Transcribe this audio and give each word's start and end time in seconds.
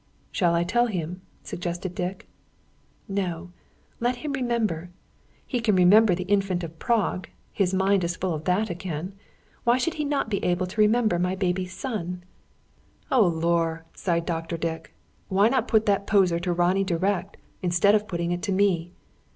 "Shall 0.31 0.55
I 0.55 0.63
tell 0.63 0.87
him?" 0.87 1.21
suggested 1.43 1.93
Dick. 1.93 2.27
"No, 3.07 3.51
let 3.99 4.15
him 4.25 4.33
remember. 4.33 4.89
He 5.45 5.59
can 5.59 5.75
remember 5.75 6.15
his 6.15 6.25
Infant 6.27 6.63
of 6.63 6.79
Prague; 6.79 7.29
his 7.53 7.71
mind 7.71 8.03
is 8.03 8.15
full 8.15 8.33
of 8.33 8.45
that 8.45 8.71
again. 8.71 9.13
Why 9.63 9.77
should 9.77 9.93
he 10.01 10.03
not 10.03 10.27
be 10.31 10.43
able 10.43 10.65
to 10.65 10.81
remember 10.81 11.19
my 11.19 11.35
baby 11.35 11.67
son?" 11.67 12.23
"Oh, 13.11 13.27
lor!" 13.27 13.85
sighed 13.93 14.25
Dr. 14.25 14.57
Dick. 14.57 14.95
"Why 15.27 15.49
not 15.49 15.67
put 15.67 15.85
that 15.85 16.07
poser 16.07 16.39
to 16.39 16.51
Ronnie 16.51 16.83
direct, 16.83 17.37
instead 17.61 17.93
of 17.93 18.07
putting 18.07 18.31
it 18.31 18.41
to 18.41 18.51
me? 18.51 18.93